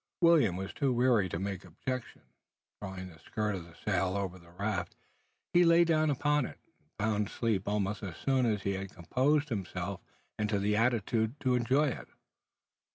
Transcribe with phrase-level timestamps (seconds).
[0.19, 2.23] William was too wearied to make objection.
[2.81, 4.95] Drawing the skirt of the sail over the raft,
[5.53, 9.49] he lay down upon it, and found sleep almost as soon is he had composed
[9.49, 10.01] himself
[10.39, 12.07] into the attitude to enjoy it.